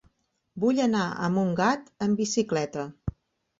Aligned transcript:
Vull 0.63 0.81
anar 0.85 1.03
a 1.11 1.29
Montgat 1.35 1.93
amb 2.07 2.25
bicicleta. 2.25 2.89